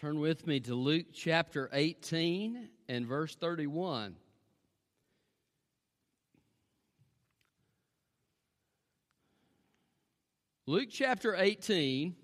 [0.00, 4.14] Turn with me to Luke chapter 18 and verse 31.
[10.66, 12.14] Luke chapter 18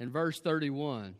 [0.00, 1.14] and verse 31.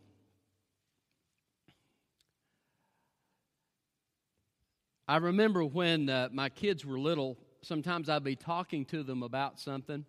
[5.08, 9.58] I remember when uh, my kids were little, sometimes I'd be talking to them about
[9.58, 10.04] something,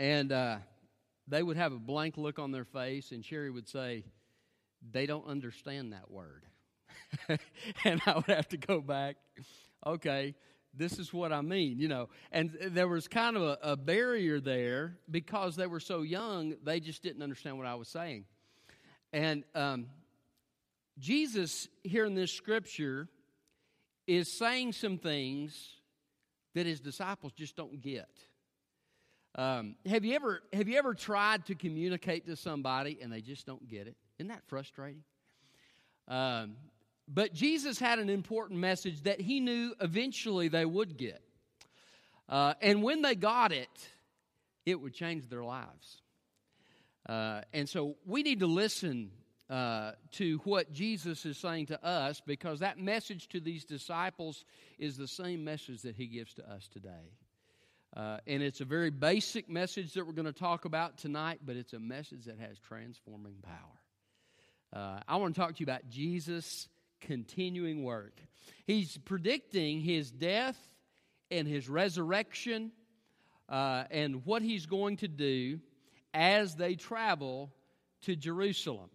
[0.00, 0.56] and uh,
[1.26, 4.04] they would have a blank look on their face, and Sherry would say,
[4.92, 6.44] They don't understand that word.
[7.84, 9.16] and I would have to go back,
[9.86, 10.34] okay,
[10.76, 12.08] this is what I mean, you know.
[12.32, 16.80] And there was kind of a, a, barrier there because they were so young, they
[16.80, 18.24] just didn't understand what I was saying.
[19.12, 19.86] And um,
[20.98, 23.08] Jesus, here in this scripture,
[24.06, 25.76] is saying some things
[26.54, 28.08] that his disciples just don't get.
[29.36, 33.46] Um, have you ever have you ever tried to communicate to somebody and they just
[33.46, 33.96] don't get it?
[34.18, 35.02] Isn't that frustrating?
[36.06, 36.56] Um,
[37.08, 41.20] but Jesus had an important message that he knew eventually they would get,
[42.28, 43.88] uh, and when they got it,
[44.64, 46.00] it would change their lives.
[47.06, 49.10] Uh, and so we need to listen
[49.50, 54.44] uh, to what Jesus is saying to us because that message to these disciples
[54.78, 57.12] is the same message that he gives to us today.
[57.96, 61.54] Uh, and it's a very basic message that we're going to talk about tonight, but
[61.54, 63.78] it's a message that has transforming power.
[64.72, 66.68] Uh, I want to talk to you about Jesus'
[67.00, 68.20] continuing work.
[68.66, 70.58] He's predicting his death
[71.30, 72.72] and his resurrection
[73.48, 75.60] uh, and what he's going to do
[76.12, 77.52] as they travel
[78.02, 78.90] to Jerusalem.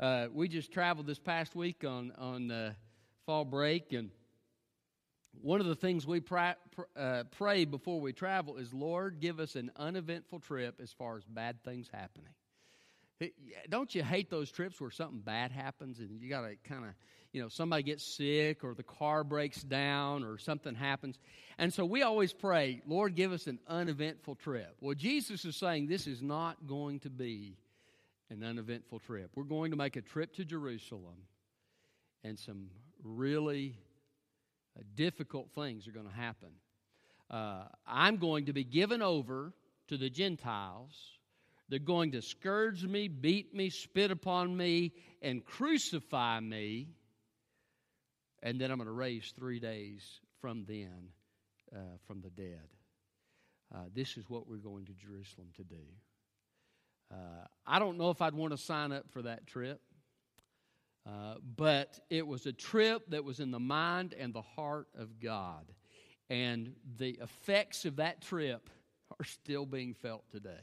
[0.00, 2.74] Uh, we just traveled this past week on, on
[3.24, 4.10] fall break, and
[5.42, 6.54] one of the things we pray,
[6.96, 11.24] uh, pray before we travel is, Lord, give us an uneventful trip as far as
[11.24, 12.32] bad things happening.
[13.68, 16.90] Don't you hate those trips where something bad happens and you got to kind of,
[17.32, 21.18] you know, somebody gets sick or the car breaks down or something happens?
[21.58, 24.74] And so we always pray, Lord, give us an uneventful trip.
[24.80, 27.58] Well, Jesus is saying this is not going to be
[28.30, 29.30] an uneventful trip.
[29.34, 31.26] We're going to make a trip to Jerusalem
[32.24, 32.70] and some
[33.04, 33.76] really
[34.94, 36.50] difficult things are going to happen.
[37.30, 39.52] Uh, I'm going to be given over
[39.88, 41.18] to the Gentiles.
[41.68, 44.92] They're going to scourge me, beat me, spit upon me,
[45.22, 46.88] and crucify me.
[48.42, 51.10] And then I'm going to raise three days from then,
[51.74, 52.68] uh, from the dead.
[53.72, 55.84] Uh, this is what we're going to Jerusalem to do.
[57.12, 59.80] Uh, I don't know if I'd want to sign up for that trip.
[61.06, 65.18] Uh, but it was a trip that was in the mind and the heart of
[65.20, 65.64] God.
[66.28, 68.70] And the effects of that trip
[69.18, 70.60] are still being felt today.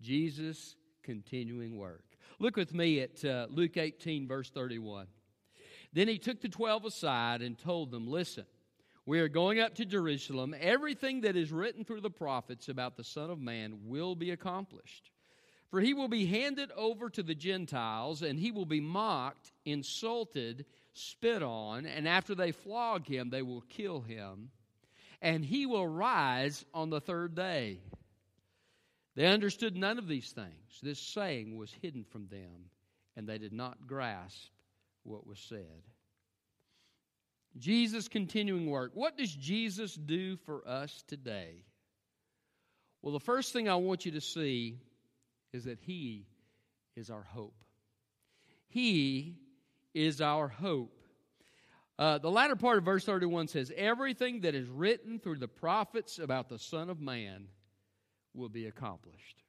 [0.00, 2.04] Jesus' continuing work.
[2.38, 5.06] Look with me at uh, Luke 18, verse 31.
[5.92, 8.46] Then he took the twelve aside and told them, Listen,
[9.06, 10.54] we are going up to Jerusalem.
[10.58, 15.11] Everything that is written through the prophets about the Son of Man will be accomplished.
[15.72, 20.66] For he will be handed over to the Gentiles, and he will be mocked, insulted,
[20.92, 24.50] spit on, and after they flog him, they will kill him.
[25.22, 27.80] And he will rise on the third day.
[29.14, 30.78] They understood none of these things.
[30.82, 32.68] This saying was hidden from them,
[33.16, 34.50] and they did not grasp
[35.04, 35.86] what was said.
[37.56, 38.90] Jesus' continuing work.
[38.92, 41.64] What does Jesus do for us today?
[43.00, 44.76] Well, the first thing I want you to see
[45.52, 46.26] is that He
[46.96, 47.64] is our hope.
[48.68, 49.36] He
[49.94, 50.98] is our hope.
[51.98, 56.18] Uh, the latter part of verse 31 says, Everything that is written through the prophets
[56.18, 57.46] about the Son of Man
[58.34, 59.42] will be accomplished.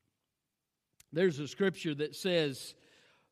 [1.14, 2.76] There's a scripture that says,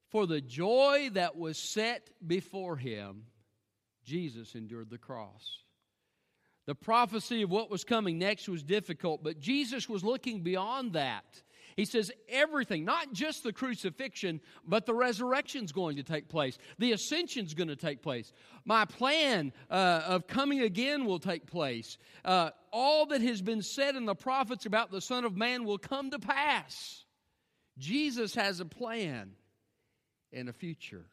[0.10, 3.24] For the joy that was set before him,
[4.04, 5.60] Jesus endured the cross.
[6.68, 11.42] The prophecy of what was coming next was difficult, but Jesus was looking beyond that.
[11.76, 16.58] He says everything, not just the crucifixion, but the resurrection is going to take place.
[16.80, 18.32] The ascension is going to take place.
[18.66, 21.98] My plan uh, of coming again will take place.
[22.24, 25.78] Uh, all that has been said in the prophets about the Son of Man will
[25.78, 27.06] come to pass.
[27.78, 29.32] Jesus has a plan
[30.34, 31.06] and a future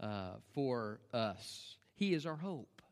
[0.00, 1.76] uh, for us.
[1.94, 2.82] He is our hope.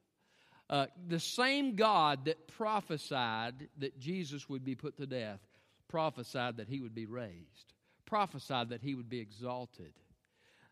[0.69, 5.41] Uh, the same God that prophesied that Jesus would be put to death
[5.89, 7.75] prophesied that he would be raised,
[8.05, 9.93] prophesied that he would be exalted.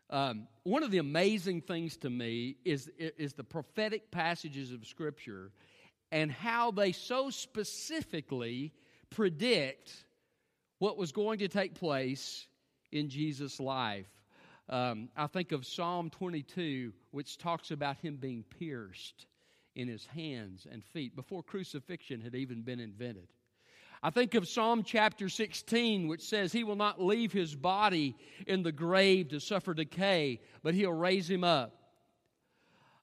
[0.09, 5.51] Um, one of the amazing things to me is, is the prophetic passages of Scripture
[6.11, 8.71] and how they so specifically
[9.09, 10.05] predict
[10.79, 12.45] what was going to take place
[12.91, 14.05] in Jesus' life.
[14.69, 19.27] Um, I think of Psalm 22, which talks about him being pierced
[19.75, 23.27] in his hands and feet before crucifixion had even been invented.
[24.05, 28.15] I think of Psalm chapter 16, which says, He will not leave his body
[28.45, 31.75] in the grave to suffer decay, but he'll raise him up.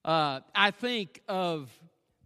[0.05, 1.73] Uh, I think of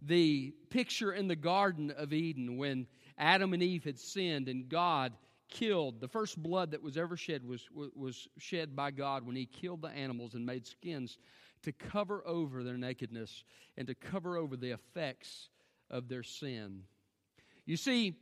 [0.03, 2.85] the picture in the Garden of Eden when
[3.17, 5.13] Adam and Eve had sinned and God
[5.49, 9.47] killed the first blood that was ever shed was, was shed by God when he
[9.47, 11.17] killed the animals and made skins
[11.63, 13.43] to cover over their nakedness
[13.75, 15.49] and to cover over the effects
[15.89, 16.83] of their sin.
[17.65, 18.15] You see,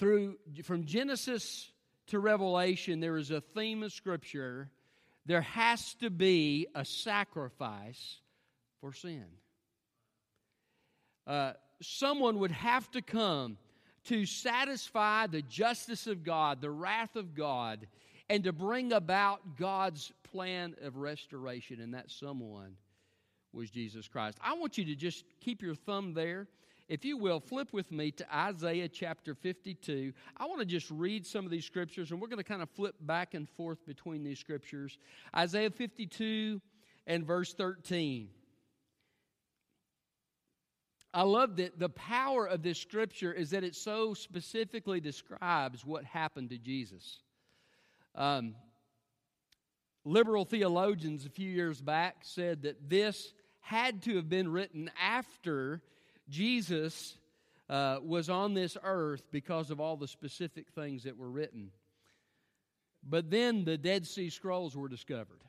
[0.00, 1.70] through from Genesis
[2.08, 4.70] to Revelation, there is a theme of Scripture.
[5.26, 8.16] There has to be a sacrifice
[8.80, 9.26] for sin.
[11.26, 11.52] Uh,
[11.82, 13.58] someone would have to come
[14.04, 17.86] to satisfy the justice of God, the wrath of God,
[18.30, 21.78] and to bring about God's plan of restoration.
[21.78, 22.76] And that someone
[23.52, 24.38] was Jesus Christ.
[24.42, 26.48] I want you to just keep your thumb there.
[26.90, 30.12] If you will, flip with me to Isaiah chapter 52.
[30.36, 32.68] I want to just read some of these scriptures, and we're going to kind of
[32.68, 34.98] flip back and forth between these scriptures.
[35.34, 36.60] Isaiah 52
[37.06, 38.28] and verse 13.
[41.14, 46.04] I love that the power of this scripture is that it so specifically describes what
[46.04, 47.20] happened to Jesus.
[48.16, 48.56] Um,
[50.04, 55.82] liberal theologians a few years back said that this had to have been written after
[56.30, 57.16] Jesus
[57.68, 61.70] uh, was on this earth because of all the specific things that were written.
[63.02, 65.42] But then the Dead Sea Scrolls were discovered.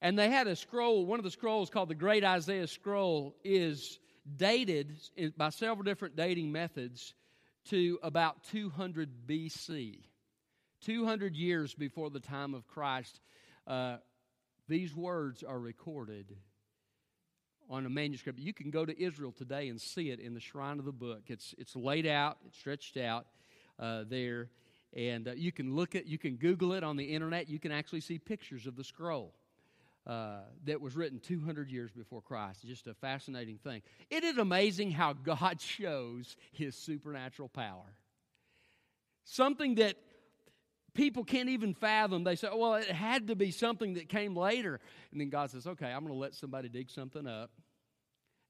[0.00, 3.98] And they had a scroll, one of the scrolls called the Great Isaiah Scroll, is
[4.36, 4.96] dated
[5.36, 7.14] by several different dating methods
[7.70, 10.04] to about 200 BC.
[10.82, 13.20] 200 years before the time of Christ,
[13.66, 13.96] uh,
[14.68, 16.36] these words are recorded
[17.70, 18.38] on a manuscript.
[18.38, 21.22] You can go to Israel today and see it in the Shrine of the Book.
[21.26, 23.26] It's, it's laid out, it's stretched out
[23.78, 24.48] uh, there.
[24.94, 27.48] And uh, you can look at, you can Google it on the internet.
[27.48, 29.34] You can actually see pictures of the scroll.
[30.06, 32.64] Uh, that was written 200 years before Christ.
[32.64, 33.82] Just a fascinating thing.
[34.08, 37.84] It is amazing how God shows his supernatural power.
[39.24, 39.96] Something that
[40.94, 42.24] people can't even fathom.
[42.24, 44.80] They say, well, it had to be something that came later.
[45.12, 47.50] And then God says, okay, I'm going to let somebody dig something up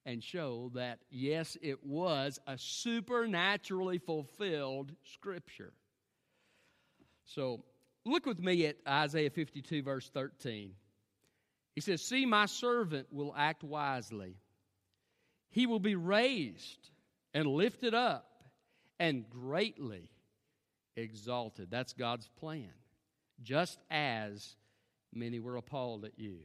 [0.07, 5.73] and show that, yes, it was a supernaturally fulfilled scripture.
[7.27, 7.63] So
[8.07, 10.73] look with me at Isaiah 52, verse 13.
[11.75, 14.37] He says, See, my servant will act wisely.
[15.51, 16.91] He will be raised
[17.35, 18.29] and lifted up
[18.99, 20.11] and greatly
[20.99, 21.69] exalted.
[21.71, 22.71] That's God's plan.
[23.43, 24.57] Just as
[25.13, 26.39] many were appalled at you.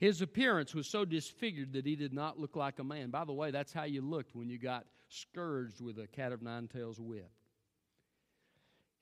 [0.00, 3.10] His appearance was so disfigured that he did not look like a man.
[3.10, 6.42] By the way, that's how you looked when you got scourged with a cat of
[6.42, 7.30] nine tails whip.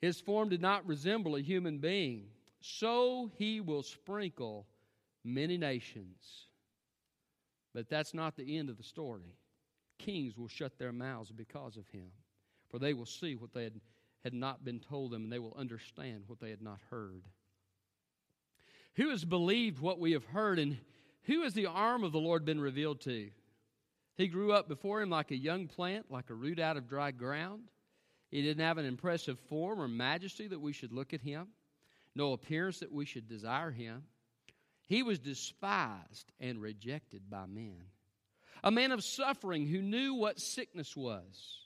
[0.01, 2.27] His form did not resemble a human being.
[2.61, 4.67] So he will sprinkle
[5.25, 6.47] many nations.
[7.75, 9.37] But that's not the end of the story.
[9.99, 12.11] Kings will shut their mouths because of him,
[12.71, 13.81] for they will see what they had,
[14.25, 17.25] had not been told them, and they will understand what they had not heard.
[18.97, 20.79] Who has believed what we have heard, and
[21.25, 23.31] who has the arm of the Lord been revealed to?
[24.17, 27.11] He grew up before him like a young plant, like a root out of dry
[27.11, 27.71] ground.
[28.31, 31.49] He didn't have an impressive form or majesty that we should look at him,
[32.15, 34.05] no appearance that we should desire him.
[34.87, 37.83] He was despised and rejected by men.
[38.63, 41.62] A man of suffering who knew what sickness was.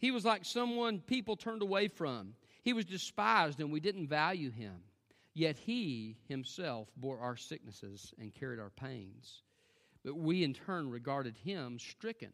[0.00, 2.34] He was like someone people turned away from.
[2.62, 4.76] He was despised and we didn't value him.
[5.34, 9.42] Yet he himself bore our sicknesses and carried our pains.
[10.04, 12.32] But we in turn regarded him stricken,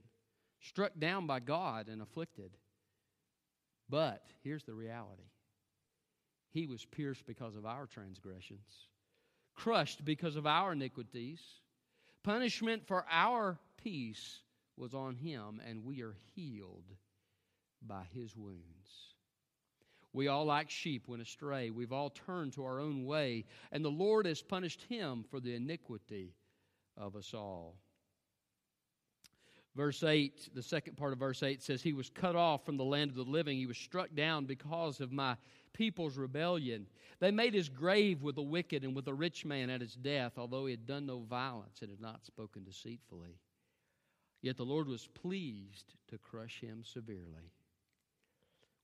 [0.60, 2.56] struck down by God, and afflicted.
[3.90, 5.30] But here's the reality
[6.52, 8.86] He was pierced because of our transgressions
[9.56, 11.40] crushed because of our iniquities.
[12.22, 14.40] Punishment for our peace
[14.76, 16.84] was on him, and we are healed
[17.82, 19.14] by his wounds.
[20.12, 21.70] We all, like sheep, went astray.
[21.70, 25.54] We've all turned to our own way, and the Lord has punished him for the
[25.54, 26.34] iniquity
[26.96, 27.76] of us all.
[29.76, 32.84] Verse 8, the second part of verse 8 says, He was cut off from the
[32.84, 33.58] land of the living.
[33.58, 35.36] He was struck down because of my
[35.74, 36.86] people's rebellion.
[37.20, 40.38] They made his grave with the wicked and with the rich man at his death,
[40.38, 43.38] although he had done no violence and had not spoken deceitfully.
[44.40, 47.52] Yet the Lord was pleased to crush him severely.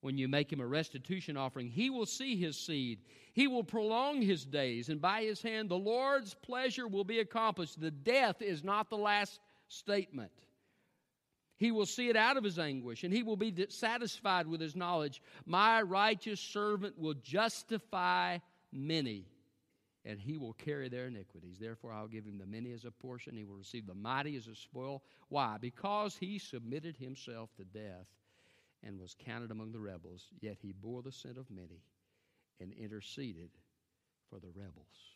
[0.03, 1.69] When you make him a restitution offering.
[1.69, 2.99] He will see his seed.
[3.33, 7.81] He will prolong his days, and by his hand the Lord's pleasure will be accomplished.
[7.81, 10.33] The death is not the last statement.
[11.57, 14.75] He will see it out of his anguish, and he will be satisfied with his
[14.75, 15.23] knowledge.
[15.47, 18.39] My righteous servant will justify
[18.73, 19.29] many,
[20.05, 21.59] and he will carry their iniquities.
[21.61, 23.37] Therefore, I'll give him the many as a portion.
[23.37, 25.05] He will receive the mighty as a spoil.
[25.29, 25.59] Why?
[25.61, 28.09] Because he submitted himself to death
[28.85, 31.83] and was counted among the rebels, yet he bore the sin of many
[32.61, 33.51] and interceded
[34.29, 35.13] for the rebels.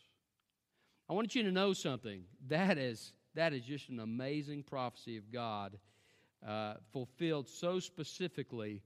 [1.09, 2.23] I want you to know something.
[2.47, 5.77] That is, that is just an amazing prophecy of God
[6.45, 8.81] uh, fulfilled so specifically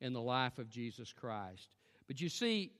[0.00, 1.76] in the life of Jesus Christ.
[2.06, 2.72] But you see,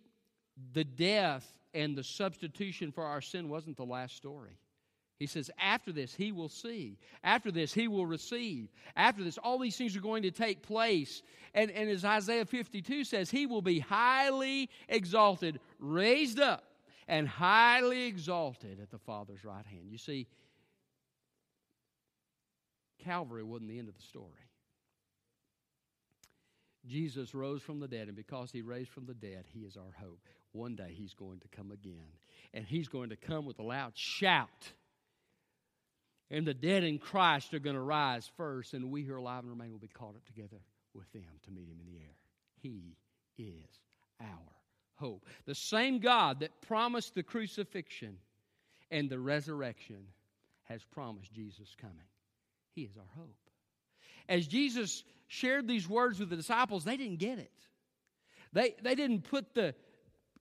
[0.72, 4.58] the death and the substitution for our sin wasn't the last story.
[5.18, 6.96] He says, after this, he will see.
[7.24, 8.68] After this, he will receive.
[8.94, 11.22] After this, all these things are going to take place.
[11.54, 16.62] And, and as Isaiah 52 says, he will be highly exalted, raised up,
[17.08, 19.86] and highly exalted at the Father's right hand.
[19.90, 20.28] You see,
[23.02, 24.32] Calvary wasn't the end of the story.
[26.86, 29.92] Jesus rose from the dead, and because he raised from the dead, he is our
[30.00, 30.20] hope.
[30.52, 32.06] One day he's going to come again,
[32.54, 34.72] and he's going to come with a loud shout
[36.30, 39.44] and the dead in Christ are going to rise first, and we who are alive
[39.44, 40.58] and remain will be caught up together
[40.94, 42.14] with them to meet him in the air.
[42.60, 42.96] He
[43.38, 43.80] is
[44.20, 44.28] our
[44.96, 45.24] hope.
[45.46, 48.18] The same God that promised the crucifixion
[48.90, 50.04] and the resurrection
[50.64, 51.96] has promised Jesus coming.
[52.74, 53.36] He is our hope.
[54.28, 57.52] As Jesus shared these words with the disciples, they didn't get it.
[58.52, 59.74] They, they didn't put the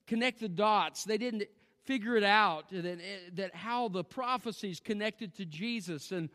[0.08, 1.04] connect the dots.
[1.04, 1.44] They didn't
[1.88, 3.00] figure it out that,
[3.34, 6.30] that how the prophecies connected to Jesus and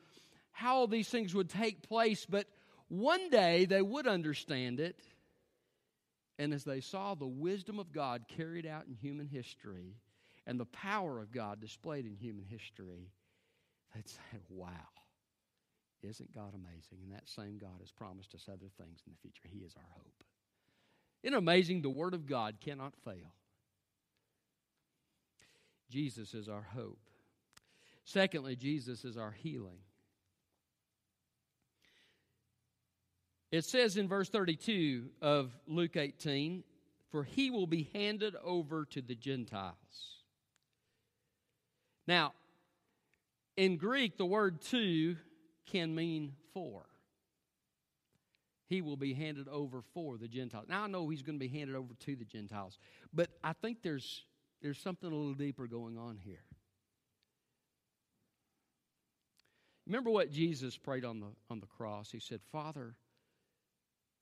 [0.50, 2.26] how all these things would take place.
[2.28, 2.46] But
[2.88, 4.98] one day they would understand it.
[6.38, 9.94] And as they saw the wisdom of God carried out in human history
[10.46, 13.12] and the power of God displayed in human history,
[13.94, 14.18] they'd say,
[14.48, 14.70] Wow,
[16.02, 16.98] isn't God amazing?
[17.04, 19.48] And that same God has promised us other things in the future.
[19.52, 20.24] He is our hope.
[21.22, 21.82] Isn't it amazing?
[21.82, 23.34] The Word of God cannot fail.
[25.92, 26.98] Jesus is our hope.
[28.04, 29.78] Secondly, Jesus is our healing.
[33.50, 36.64] It says in verse 32 of Luke 18,
[37.10, 39.76] For he will be handed over to the Gentiles.
[42.08, 42.32] Now,
[43.58, 45.16] in Greek, the word to
[45.66, 46.86] can mean for.
[48.66, 50.64] He will be handed over for the Gentiles.
[50.70, 52.78] Now, I know he's going to be handed over to the Gentiles,
[53.12, 54.24] but I think there's
[54.62, 56.44] there's something a little deeper going on here.
[59.86, 62.10] Remember what Jesus prayed on the, on the cross?
[62.10, 62.94] He said, Father,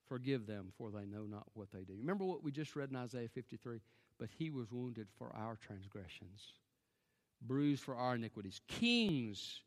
[0.08, 1.94] forgive them, for they know not what they do.
[1.98, 3.80] Remember what we just read in Isaiah 53?
[4.18, 6.54] But he was wounded for our transgressions,
[7.42, 8.60] bruised for our iniquities.
[8.68, 9.60] Kings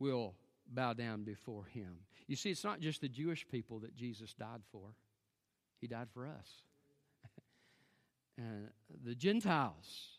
[0.00, 0.34] will
[0.66, 1.96] bow down before him.
[2.26, 4.94] You see, it's not just the Jewish people that Jesus died for,
[5.80, 6.62] he died for us.
[9.04, 10.18] The Gentiles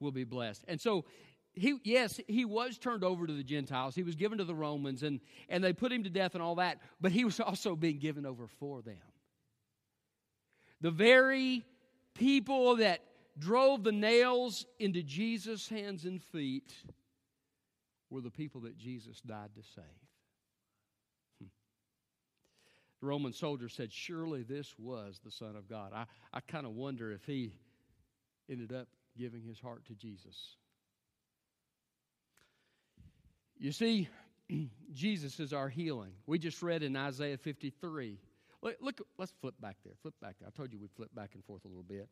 [0.00, 0.64] will be blessed.
[0.68, 1.04] And so
[1.54, 3.94] he yes, he was turned over to the Gentiles.
[3.94, 6.56] He was given to the Romans and and they put him to death and all
[6.56, 8.96] that, but he was also being given over for them.
[10.80, 11.64] The very
[12.14, 13.02] people that
[13.38, 16.72] drove the nails into Jesus' hands and feet
[18.10, 20.07] were the people that Jesus died to save.
[23.00, 25.92] The Roman soldier said, Surely this was the Son of God.
[25.94, 27.52] I, I kind of wonder if he
[28.50, 30.56] ended up giving his heart to Jesus.
[33.58, 34.08] You see,
[34.92, 36.12] Jesus is our healing.
[36.26, 38.18] We just read in Isaiah 53.
[38.62, 39.94] Look, look, let's flip back there.
[40.02, 40.36] Flip back.
[40.46, 42.08] I told you we'd flip back and forth a little bit.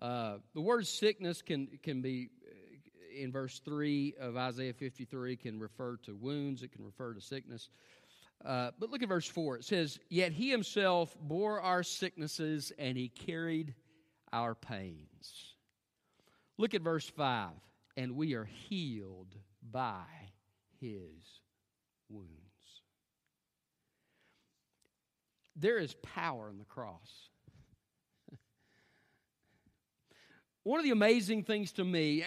[0.00, 5.58] Uh, the word sickness can, can be, uh, in verse 3 of Isaiah 53, can
[5.58, 7.68] refer to wounds, it can refer to sickness.
[8.44, 9.56] Uh, but look at verse 4.
[9.56, 13.74] It says, Yet he himself bore our sicknesses and he carried
[14.32, 15.54] our pains.
[16.56, 17.50] Look at verse 5.
[17.96, 19.34] And we are healed
[19.70, 20.04] by
[20.80, 21.40] his
[22.08, 22.32] wounds.
[25.56, 27.28] There is power in the cross.
[30.62, 32.24] One of the amazing things to me,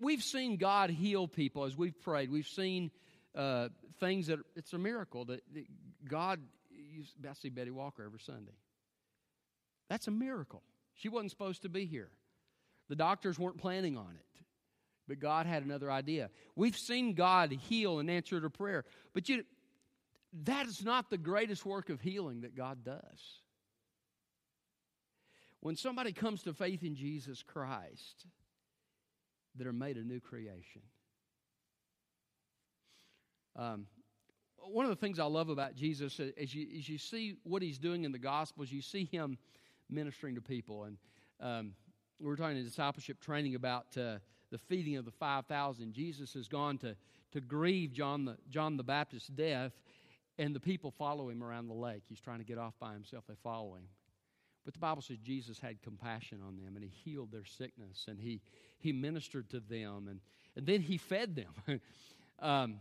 [0.00, 2.30] we've seen God heal people as we've prayed.
[2.30, 2.92] We've seen
[3.38, 3.68] uh,
[4.00, 5.64] things that it's a miracle that, that
[6.08, 6.40] God.
[6.70, 8.52] You, I see Betty Walker every Sunday.
[9.88, 10.62] That's a miracle.
[10.94, 12.10] She wasn't supposed to be here.
[12.88, 14.42] The doctors weren't planning on it,
[15.06, 16.30] but God had another idea.
[16.56, 19.44] We've seen God heal and answer to prayer, but you,
[20.44, 23.40] that is not the greatest work of healing that God does.
[25.60, 28.26] When somebody comes to faith in Jesus Christ,
[29.54, 30.82] they're made a new creation.
[33.58, 33.86] Um,
[34.56, 38.04] one of the things I love about Jesus is you, you see what he's doing
[38.04, 39.36] in the Gospels, you see him
[39.90, 40.84] ministering to people.
[40.84, 40.96] And
[41.40, 41.72] um,
[42.20, 44.18] we were talking in discipleship training about uh,
[44.50, 45.92] the feeding of the 5,000.
[45.92, 46.96] Jesus has gone to,
[47.32, 49.72] to grieve John the, John the Baptist's death,
[50.38, 52.02] and the people follow him around the lake.
[52.08, 53.24] He's trying to get off by himself.
[53.26, 53.88] They follow him.
[54.64, 58.20] But the Bible says Jesus had compassion on them and he healed their sickness and
[58.20, 58.42] he,
[58.78, 60.20] he ministered to them and,
[60.56, 61.80] and then he fed them.
[62.38, 62.74] um,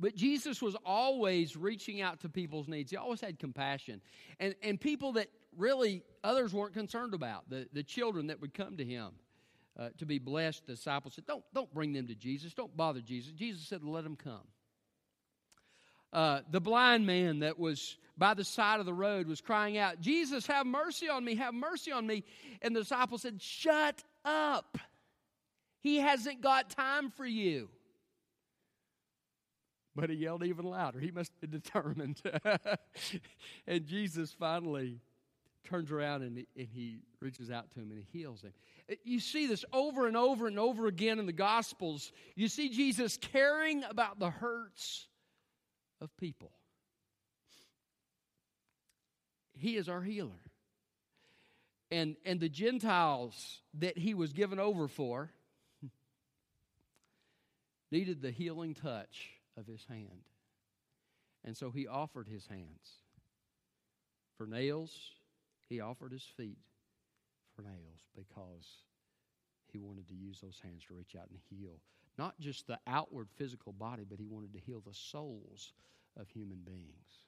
[0.00, 2.90] but Jesus was always reaching out to people's needs.
[2.90, 4.00] He always had compassion.
[4.38, 8.78] And, and people that really others weren't concerned about, the, the children that would come
[8.78, 9.10] to him
[9.78, 12.54] uh, to be blessed, the disciples said, don't, don't bring them to Jesus.
[12.54, 13.32] Don't bother Jesus.
[13.32, 14.46] Jesus said, let them come.
[16.12, 20.00] Uh, the blind man that was by the side of the road was crying out,
[20.00, 22.24] Jesus, have mercy on me, have mercy on me.
[22.62, 24.76] And the disciples said, Shut up.
[25.80, 27.68] He hasn't got time for you.
[30.00, 30.98] But he yelled even louder.
[30.98, 32.22] He must have been determined.
[33.66, 34.98] and Jesus finally
[35.64, 38.52] turns around and, and he reaches out to him and he heals him.
[38.90, 42.12] Uh, you see this over and over and over again in the Gospels.
[42.34, 45.06] You see Jesus caring about the hurts
[46.00, 46.50] of people.
[49.58, 50.40] He is our healer.
[51.90, 55.30] And, and the Gentiles that he was given over for
[57.90, 60.24] needed the healing touch of his hand.
[61.44, 63.00] And so he offered his hands.
[64.36, 64.92] For nails,
[65.68, 66.58] he offered his feet
[67.54, 68.66] for nails because
[69.72, 71.80] he wanted to use those hands to reach out and heal
[72.18, 75.72] not just the outward physical body, but he wanted to heal the souls
[76.18, 77.24] of human beings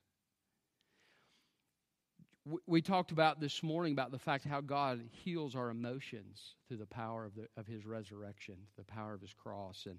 [2.66, 6.86] we talked about this morning about the fact how God heals our emotions through the
[6.86, 9.98] power of, the, of His resurrection, the power of His cross, and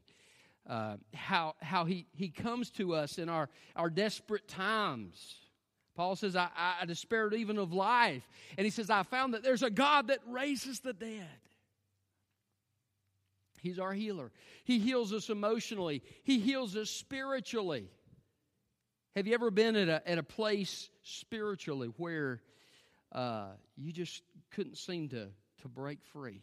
[0.67, 5.35] uh, how, how he, he comes to us in our, our desperate times.
[5.95, 6.49] Paul says, I,
[6.81, 8.27] I despaired even of life.
[8.57, 11.27] And he says, I found that there's a God that raises the dead.
[13.61, 14.31] He's our healer.
[14.65, 17.89] He heals us emotionally, He heals us spiritually.
[19.15, 22.41] Have you ever been at a, at a place spiritually where
[23.11, 25.27] uh, you just couldn't seem to,
[25.61, 26.41] to break free?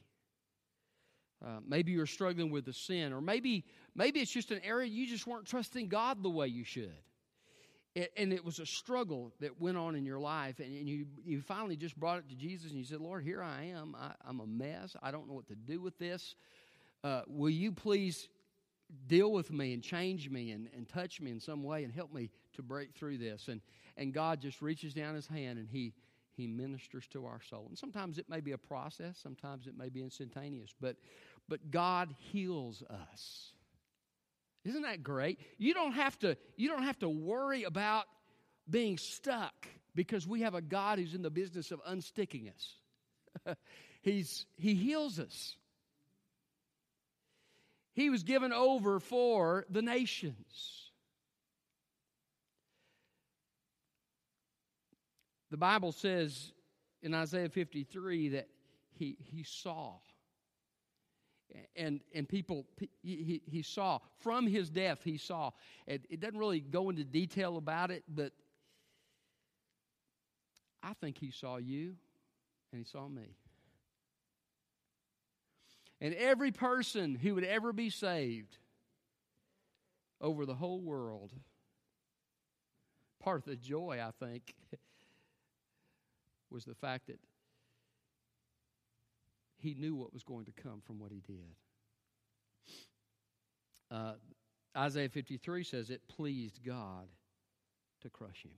[1.44, 5.07] Uh, maybe you're struggling with a sin, or maybe maybe it's just an area you
[5.07, 6.92] just weren't trusting God the way you should,
[7.94, 11.07] it, and it was a struggle that went on in your life, and, and, you
[11.24, 13.96] you finally just brought it to Jesus, and you said, "Lord, here I am.
[13.98, 14.94] I, am a mess.
[15.03, 16.35] I don't know what to do with this.
[17.03, 18.29] Uh, will you please
[19.07, 22.12] deal with me and change me and, and touch me in some way and help
[22.12, 23.48] me to break through this.
[23.48, 23.61] And,
[23.96, 25.92] and God just reaches down his hand and he,
[26.33, 27.66] he ministers to our soul.
[27.68, 30.96] And sometimes it may be a process, sometimes it may be instantaneous, but,
[31.51, 33.53] but God heals us.
[34.65, 35.41] Isn't that great?
[35.59, 38.05] You don't have to, you don't have to worry about
[38.69, 43.57] being stuck because we have a God who's in the business of unsticking us.
[44.03, 45.57] He's, he heals us.
[47.95, 50.91] He was given over for the nations.
[55.51, 56.53] The Bible says
[57.03, 58.49] in Isaiah 53 that
[58.93, 59.97] he, he saw.
[61.75, 62.67] And, and people,
[63.03, 63.99] he, he saw.
[64.19, 65.51] From his death, he saw.
[65.87, 68.33] It, it doesn't really go into detail about it, but
[70.83, 71.95] I think he saw you
[72.73, 73.37] and he saw me.
[76.01, 78.57] And every person who would ever be saved
[80.21, 81.33] over the whole world,
[83.21, 84.55] part of the joy, I think,
[86.51, 87.19] was the fact that
[89.61, 91.55] he knew what was going to come from what he did.
[93.90, 94.14] Uh,
[94.77, 97.09] Isaiah 53 says it pleased God
[98.03, 98.53] to crush him.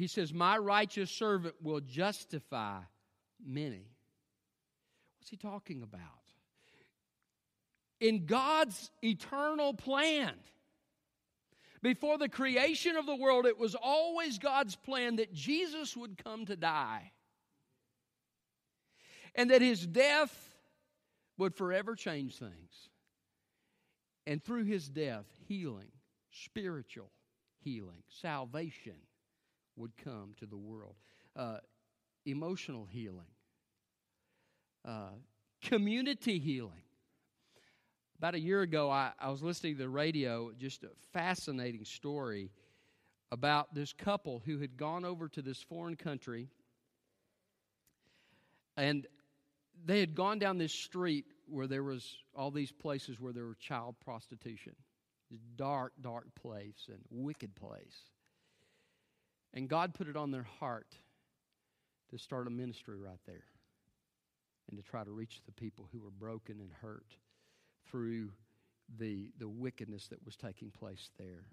[0.00, 2.78] he says, My righteous servant will justify
[3.44, 3.84] many.
[5.18, 6.00] What's he talking about?
[8.00, 10.32] In God's eternal plan,
[11.82, 16.46] before the creation of the world, it was always God's plan that Jesus would come
[16.46, 17.12] to die.
[19.34, 20.54] And that his death
[21.38, 22.90] would forever change things.
[24.26, 25.90] And through his death, healing,
[26.30, 27.10] spiritual
[27.60, 28.96] healing, salvation
[29.76, 30.96] would come to the world.
[31.34, 31.58] Uh,
[32.26, 33.32] emotional healing,
[34.84, 35.10] uh,
[35.62, 36.82] community healing.
[38.20, 42.50] About a year ago, I, I was listening to the radio, just a fascinating story
[43.32, 46.50] about this couple who had gone over to this foreign country
[48.76, 49.06] and
[49.86, 53.54] they had gone down this street where there was all these places where there were
[53.54, 54.74] child prostitution
[55.30, 58.02] this dark dark place and wicked place.
[59.54, 60.94] And god put it on their heart
[62.10, 63.44] to start a ministry right there
[64.68, 67.16] and to try to reach the people who were broken and hurt
[67.88, 68.30] through
[68.98, 71.44] the, the wickedness that was taking place there.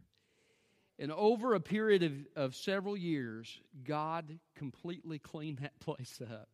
[1.00, 6.50] And over a period of, of several years, God completely cleaned that place up.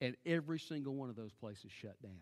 [0.00, 2.12] And every single one of those places shut down.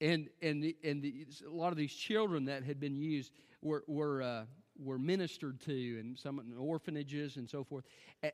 [0.00, 3.84] And, and, the, and the, a lot of these children that had been used were,
[3.86, 4.44] were, uh,
[4.78, 7.84] were ministered to, and some in orphanages and so forth.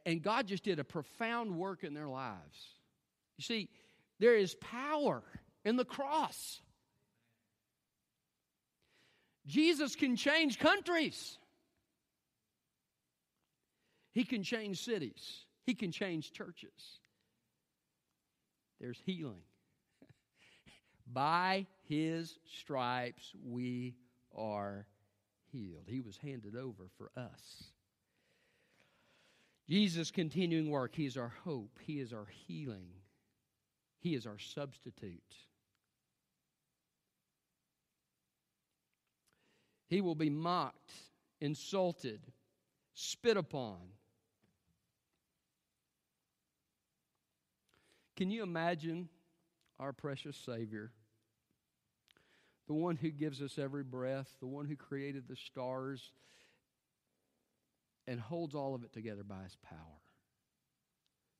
[0.06, 2.78] And God just did a profound work in their lives.
[3.36, 3.68] You see,
[4.20, 5.22] there is power
[5.64, 6.60] in the cross.
[9.46, 11.38] Jesus can change countries.
[14.12, 15.44] He can change cities.
[15.64, 16.98] He can change churches.
[18.80, 19.42] There's healing.
[21.12, 23.94] By his stripes we
[24.36, 24.86] are
[25.52, 25.84] healed.
[25.86, 27.64] He was handed over for us.
[29.68, 32.88] Jesus' continuing work, He is our hope, He is our healing,
[34.00, 35.22] He is our substitute.
[39.94, 40.90] He will be mocked,
[41.40, 42.20] insulted,
[42.94, 43.78] spit upon.
[48.16, 49.08] Can you imagine
[49.78, 50.90] our precious Savior,
[52.66, 56.10] the one who gives us every breath, the one who created the stars
[58.08, 59.78] and holds all of it together by his power,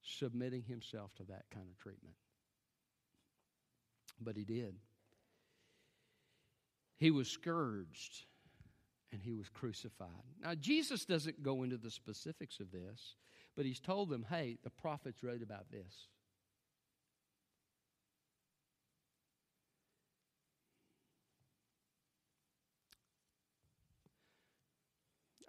[0.05, 2.15] submitting himself to that kind of treatment?
[4.21, 4.77] But he did.
[6.99, 8.27] He was scourged
[9.15, 10.09] and he was crucified.
[10.43, 13.15] Now, Jesus doesn't go into the specifics of this,
[13.57, 16.09] but he's told them, hey, the prophets wrote about this.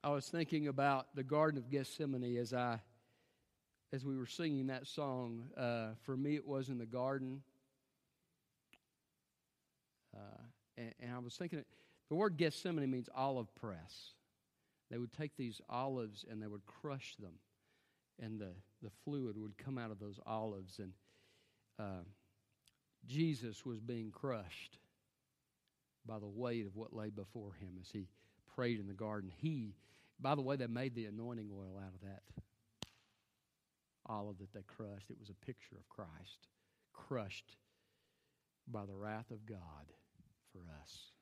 [0.04, 2.80] I was thinking about the Garden of Gethsemane as I,
[3.92, 5.46] as we were singing that song.
[5.58, 7.42] Uh, for me, it was in the garden,
[10.16, 10.44] uh,
[10.78, 11.66] and, and I was thinking
[12.10, 14.14] the word Gethsemane means olive press.
[14.92, 17.34] They would take these olives and they would crush them,
[18.22, 18.52] and the,
[18.84, 20.80] the fluid would come out of those olives.
[20.80, 20.94] And
[21.80, 22.04] uh,
[23.08, 24.78] Jesus was being crushed
[26.06, 28.08] by the weight of what lay before him as he
[28.56, 29.32] prayed in the garden.
[29.36, 29.74] He,
[30.20, 32.22] by the way, they made the anointing oil out of that
[34.06, 35.10] olive that they crushed.
[35.10, 36.48] It was a picture of Christ,
[36.94, 37.58] crushed
[38.68, 39.58] by the wrath of God
[40.52, 41.15] for us.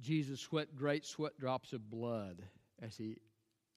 [0.00, 2.42] Jesus sweat great sweat drops of blood
[2.80, 3.16] as he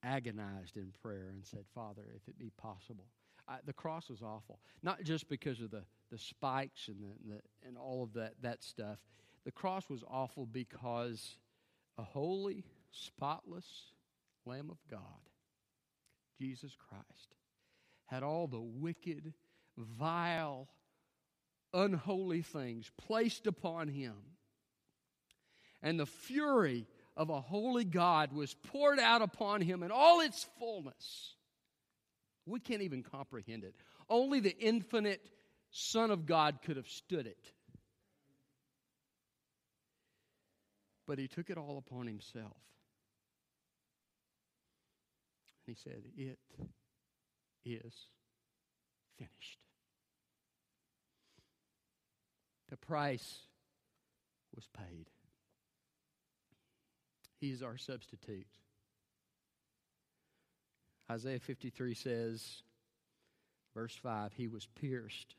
[0.04, 3.06] agonized in prayer and said, Father, if it be possible.
[3.48, 7.42] I, the cross was awful, not just because of the, the spikes and, the, the,
[7.68, 8.98] and all of that, that stuff.
[9.46, 11.38] The cross was awful because
[11.98, 13.94] a holy, spotless
[14.46, 15.00] Lamb of God,
[16.38, 17.36] Jesus Christ,
[18.06, 19.34] had all the wicked,
[19.78, 20.68] vile,
[21.74, 24.16] unholy things placed upon him
[25.82, 30.48] and the fury of a holy God was poured out upon him in all its
[30.60, 31.36] fullness.
[32.46, 33.76] We can't even comprehend it.
[34.10, 35.22] Only the infinite
[35.72, 37.52] Son of God could have stood it.
[41.06, 42.58] But he took it all upon himself.
[45.68, 46.40] And he said, It
[47.66, 47.94] is
[49.18, 49.60] finished.
[52.70, 53.40] The price
[54.56, 55.10] was paid.
[57.40, 58.48] He's our substitute.
[61.10, 62.64] Isaiah 53 says,
[63.74, 65.36] verse 5, He was pierced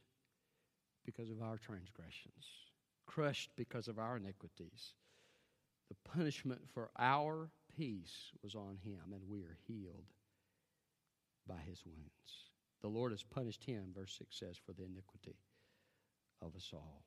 [1.05, 2.45] because of our transgressions,
[3.07, 4.95] crushed because of our iniquities.
[5.89, 10.07] The punishment for our peace was on him, and we are healed
[11.47, 12.51] by his wounds.
[12.81, 15.37] The Lord has punished him, verse 6 says, for the iniquity
[16.41, 17.03] of us all.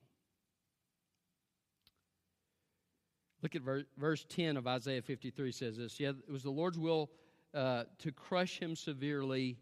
[3.44, 6.00] Look at verse, verse 10 of Isaiah 53 says this.
[6.00, 7.12] Yeah, it was the Lord's will
[7.54, 9.58] uh, to crush him severely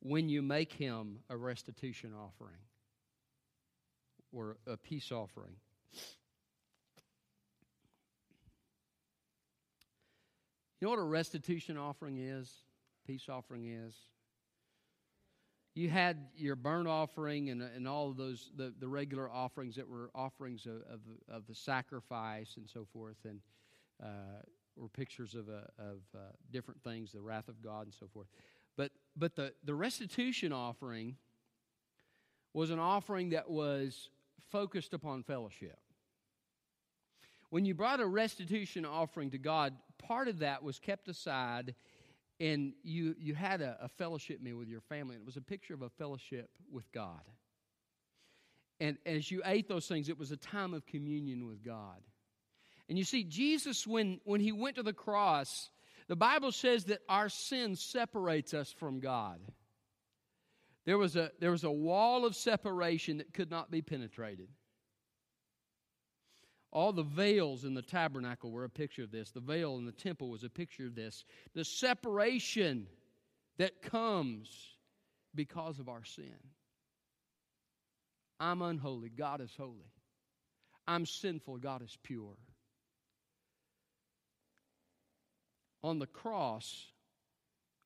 [0.00, 2.60] when you make him a restitution offering
[4.32, 5.56] or a peace offering.
[10.78, 12.52] You know what a restitution offering is?
[13.06, 13.94] Peace offering is?
[15.76, 19.86] You had your burnt offering and, and all of those the, the regular offerings that
[19.86, 23.40] were offerings of, of, of the sacrifice and so forth and
[24.02, 24.40] uh,
[24.76, 26.18] were pictures of, uh, of uh,
[26.50, 28.26] different things the wrath of god and so forth.
[28.76, 31.16] But but the, the restitution offering
[32.54, 34.08] was an offering that was
[34.50, 35.78] focused upon fellowship.
[37.50, 41.74] When you brought a restitution offering to god part of that was kept aside
[42.38, 45.42] and you, you had a, a fellowship meal with your family, and it was a
[45.42, 47.22] picture of a fellowship with God.
[48.78, 52.00] And as you ate those things, it was a time of communion with God.
[52.88, 55.70] And you see, Jesus, when, when he went to the cross,
[56.08, 59.40] the Bible says that our sin separates us from God.
[60.84, 64.48] There was a, there was a wall of separation that could not be penetrated.
[66.76, 69.30] All the veils in the tabernacle were a picture of this.
[69.30, 71.24] The veil in the temple was a picture of this.
[71.54, 72.86] The separation
[73.56, 74.50] that comes
[75.34, 76.36] because of our sin.
[78.38, 79.90] I'm unholy, God is holy.
[80.86, 82.36] I'm sinful, God is pure.
[85.82, 86.88] On the cross,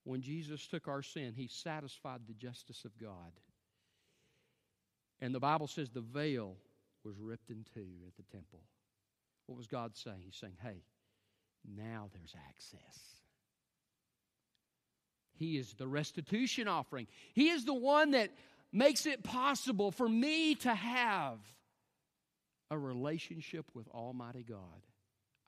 [0.03, 3.39] when Jesus took our sin, he satisfied the justice of God.
[5.21, 6.57] And the Bible says the veil
[7.05, 8.59] was ripped in two at the temple.
[9.51, 10.21] What was God saying?
[10.25, 10.85] He's saying, hey,
[11.77, 13.17] now there's access.
[15.35, 17.09] He is the restitution offering.
[17.35, 18.31] He is the one that
[18.73, 21.41] makes it possible for me to have
[22.71, 24.87] a relationship with Almighty God.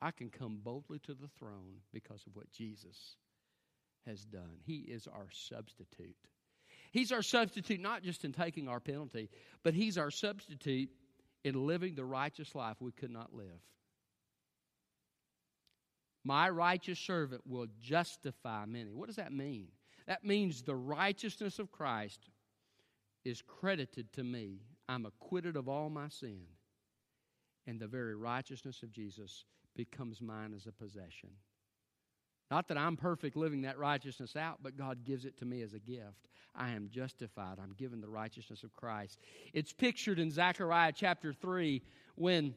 [0.01, 3.15] I can come boldly to the throne because of what Jesus
[4.05, 4.57] has done.
[4.65, 6.17] He is our substitute.
[6.91, 9.29] He's our substitute not just in taking our penalty,
[9.63, 10.89] but He's our substitute
[11.45, 13.61] in living the righteous life we could not live.
[16.23, 18.93] My righteous servant will justify many.
[18.93, 19.67] What does that mean?
[20.07, 22.29] That means the righteousness of Christ
[23.25, 24.61] is credited to me.
[24.87, 26.43] I'm acquitted of all my sin.
[27.67, 31.29] And the very righteousness of Jesus becomes mine as a possession.
[32.51, 35.73] Not that I'm perfect living that righteousness out, but God gives it to me as
[35.73, 36.27] a gift.
[36.55, 37.57] I am justified.
[37.61, 39.19] I'm given the righteousness of Christ.
[39.53, 41.81] It's pictured in Zechariah chapter 3
[42.15, 42.53] when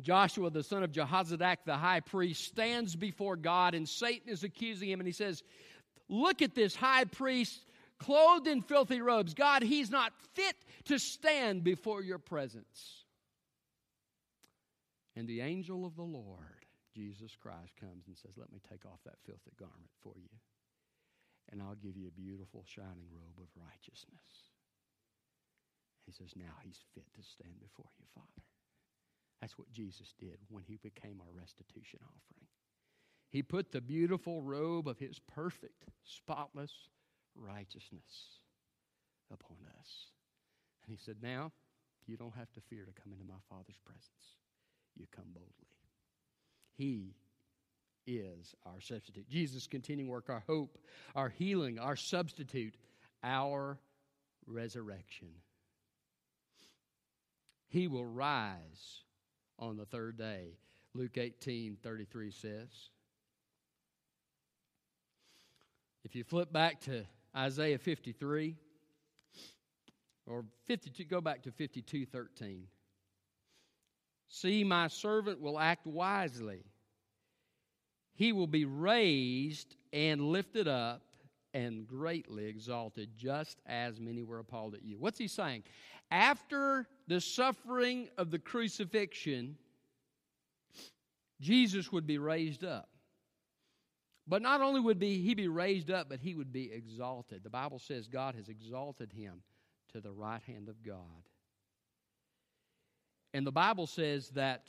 [0.00, 4.90] Joshua, the son of Jehozadak, the high priest, stands before God, and Satan is accusing
[4.90, 5.42] him, and he says,
[6.08, 7.60] Look at this high priest
[7.98, 9.34] clothed in filthy robes.
[9.34, 10.56] God, he's not fit
[10.86, 13.04] to stand before your presence.
[15.16, 19.00] And the angel of the Lord, Jesus Christ, comes and says, Let me take off
[19.04, 20.30] that filthy garment for you,
[21.50, 24.52] and I'll give you a beautiful, shining robe of righteousness.
[26.06, 28.42] He says, Now he's fit to stand before you, Father.
[29.40, 32.46] That's what Jesus did when he became our restitution offering.
[33.30, 36.72] He put the beautiful robe of his perfect, spotless
[37.34, 38.40] righteousness
[39.32, 40.06] upon us.
[40.84, 41.52] And he said, Now
[42.06, 44.36] you don't have to fear to come into my Father's presence.
[44.96, 45.52] You come boldly.
[46.74, 47.14] He
[48.06, 49.28] is our substitute.
[49.28, 50.78] Jesus' continuing work, our hope,
[51.14, 52.74] our healing, our substitute,
[53.22, 53.78] our
[54.46, 55.28] resurrection.
[57.68, 59.02] He will rise
[59.58, 60.56] on the third day.
[60.94, 62.68] Luke 18 33 says.
[66.04, 67.04] If you flip back to
[67.36, 68.56] Isaiah 53,
[70.26, 72.64] or 52, go back to 52 13.
[74.28, 76.64] See, my servant will act wisely.
[78.14, 81.02] He will be raised and lifted up
[81.54, 84.98] and greatly exalted, just as many were appalled at you.
[84.98, 85.62] What's he saying?
[86.10, 89.56] After the suffering of the crucifixion,
[91.40, 92.88] Jesus would be raised up.
[94.26, 97.42] But not only would be, he be raised up, but he would be exalted.
[97.42, 99.42] The Bible says God has exalted him
[99.92, 101.02] to the right hand of God.
[103.32, 104.68] And the Bible says that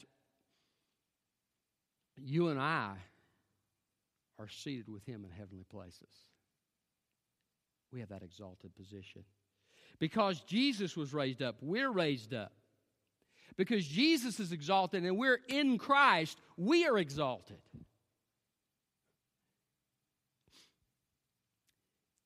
[2.17, 2.95] you and I
[4.37, 6.09] are seated with him in heavenly places.
[7.91, 9.23] We have that exalted position.
[9.99, 12.53] Because Jesus was raised up, we're raised up.
[13.57, 17.57] Because Jesus is exalted and we're in Christ, we are exalted.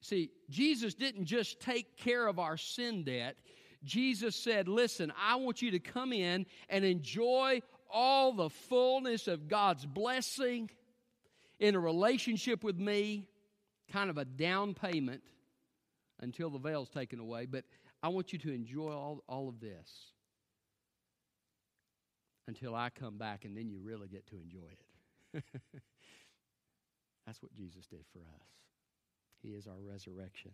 [0.01, 3.35] See, Jesus didn't just take care of our sin debt.
[3.83, 9.47] Jesus said, Listen, I want you to come in and enjoy all the fullness of
[9.47, 10.69] God's blessing
[11.59, 13.27] in a relationship with me,
[13.91, 15.23] kind of a down payment
[16.23, 17.65] until the veil's taken away, but
[18.01, 20.11] I want you to enjoy all, all of this
[22.47, 25.43] until I come back, and then you really get to enjoy it.
[27.25, 28.47] That's what Jesus did for us.
[29.41, 30.51] He is our resurrection.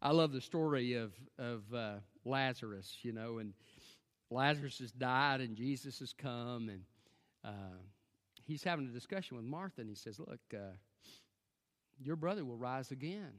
[0.00, 3.54] I love the story of of uh, Lazarus, you know, and
[4.30, 6.82] Lazarus has died, and Jesus has come, and
[7.44, 7.78] uh,
[8.44, 10.74] he's having a discussion with Martha, and he says, "Look, uh,
[11.98, 13.32] your brother will rise again."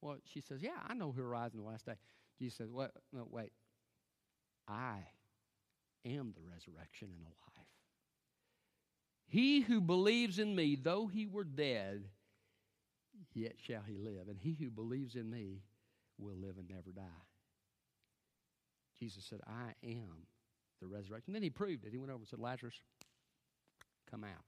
[0.00, 1.94] Well, she says, "Yeah, I know who will in the last day."
[2.38, 2.92] Jesus says, "What?
[3.12, 3.52] No, wait.
[4.68, 4.98] I
[6.04, 7.66] am the resurrection and the life.
[9.26, 12.04] He who believes in me, though he were dead,
[13.34, 14.28] yet shall he live.
[14.28, 15.62] And he who believes in me
[16.18, 17.24] will live and never die.
[18.98, 20.26] Jesus said, I am
[20.80, 21.32] the resurrection.
[21.32, 21.92] Then he proved it.
[21.92, 22.74] He went over and said, Lazarus,
[24.10, 24.44] come out.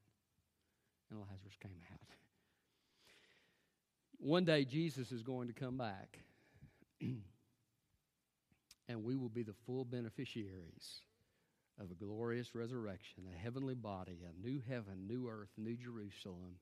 [1.11, 2.01] And Lazarus came out.
[4.21, 6.19] One day, Jesus is going to come back,
[7.01, 7.23] and
[9.03, 11.01] we will be the full beneficiaries
[11.81, 16.57] of a glorious resurrection, a heavenly body, a new heaven, new earth, new Jerusalem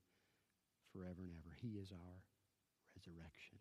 [0.93, 1.57] forever and ever.
[1.61, 2.23] He is our
[2.97, 3.59] resurrection.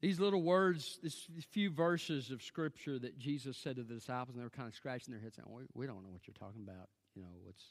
[0.00, 4.40] These little words, these few verses of Scripture that Jesus said to the disciples, and
[4.40, 6.88] they were kind of scratching their heads saying, we don't know what you're talking about.
[7.14, 7.62] You know, what's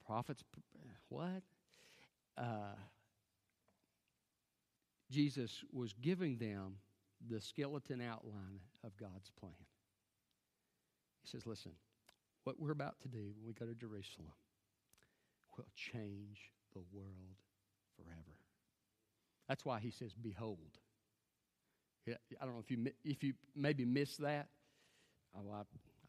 [0.00, 0.42] a prophet's,
[1.10, 1.42] what?
[2.36, 2.74] Uh,
[5.10, 6.76] Jesus was giving them
[7.28, 9.52] the skeleton outline of God's plan.
[11.22, 11.72] He says, listen,
[12.44, 14.32] what we're about to do when we go to Jerusalem
[15.56, 17.38] will change the world
[17.96, 18.38] forever.
[19.48, 20.58] That's why he says, Behold.
[22.06, 24.48] I don't know if you, if you maybe missed that.
[25.34, 25.60] Oh, I,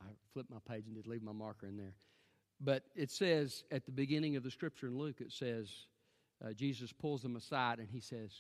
[0.03, 1.93] I flipped my page and did leave my marker in there.
[2.59, 5.69] But it says at the beginning of the scripture in Luke, it says,
[6.45, 8.31] uh, Jesus pulls them aside and he says,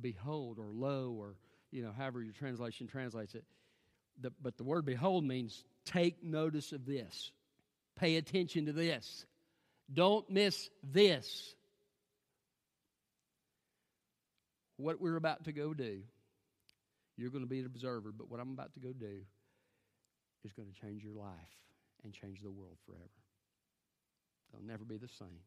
[0.00, 1.36] Behold, or lo, or,
[1.70, 3.44] you know, however your translation translates it.
[4.20, 7.30] The, but the word behold means take notice of this.
[7.96, 9.26] Pay attention to this.
[9.92, 11.54] Don't miss this.
[14.76, 16.02] What we're about to go do,
[17.16, 19.20] you're going to be an observer, but what I'm about to go do
[20.44, 21.30] is going to change your life
[22.04, 23.02] and change the world forever.
[24.52, 25.40] They'll never be the same.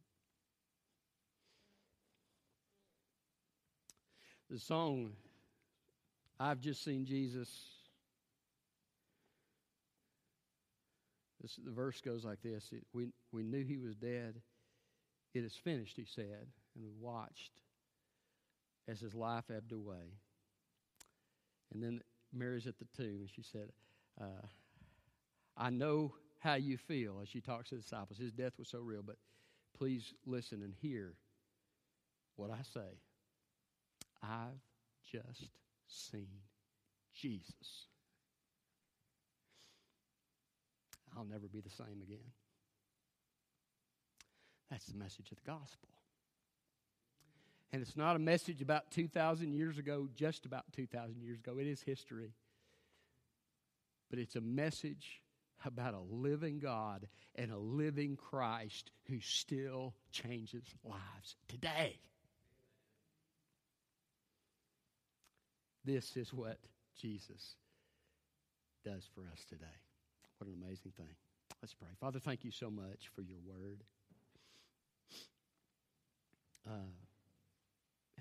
[4.50, 5.12] The song,
[6.40, 7.50] I've just seen Jesus
[11.42, 14.42] This, the verse goes like this it, we, we knew he was dead.
[15.34, 17.52] It is finished, he said, and we watched
[18.88, 20.18] as his life ebbed away.
[21.72, 22.02] And then
[22.34, 23.70] Mary's at the tomb, and she said,
[24.20, 24.48] uh,
[25.56, 28.18] I know how you feel as she talks to the disciples.
[28.18, 29.18] His death was so real, but
[29.78, 31.14] please listen and hear
[32.38, 32.98] what I say.
[34.22, 34.62] I've
[35.12, 35.50] just
[35.88, 36.28] seen
[37.14, 37.88] Jesus.
[41.18, 42.32] I'll never be the same again.
[44.70, 45.90] That's the message of the gospel.
[47.72, 51.58] And it's not a message about 2,000 years ago, just about 2,000 years ago.
[51.60, 52.34] It is history.
[54.10, 55.22] But it's a message
[55.66, 62.00] about a living God and a living Christ who still changes lives today.
[65.90, 66.60] This is what
[67.02, 67.56] Jesus
[68.86, 69.66] does for us today.
[70.38, 71.16] What an amazing thing.
[71.64, 71.88] Let's pray.
[72.00, 73.84] Father, thank you so much for your word.
[76.70, 76.92] Uh,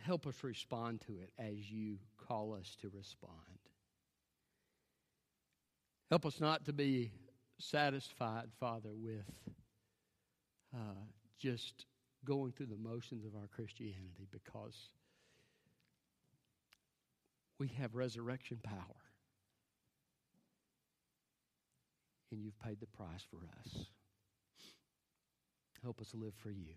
[0.02, 3.34] help us respond to it as you call us to respond.
[6.08, 7.10] Help us not to be
[7.58, 9.30] satisfied, Father, with
[10.74, 11.04] uh,
[11.38, 11.84] just
[12.24, 14.88] going through the motions of our Christianity because
[17.58, 18.98] we have resurrection power.
[22.30, 23.86] and you've paid the price for us.
[25.82, 26.74] Help us live for you.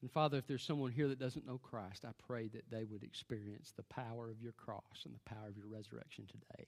[0.00, 3.02] And Father, if there's someone here that doesn't know Christ, I pray that they would
[3.02, 6.66] experience the power of your cross and the power of your resurrection today.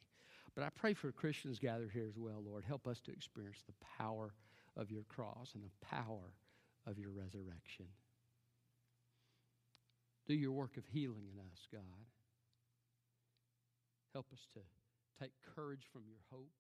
[0.54, 2.64] But I pray for Christians gathered here as well, Lord.
[2.64, 4.32] Help us to experience the power
[4.76, 6.32] of your cross and the power
[6.87, 7.87] of your resurrection.
[10.26, 11.82] Do your work of healing in us, God.
[14.16, 14.61] Help us to
[15.20, 16.57] take courage from your hope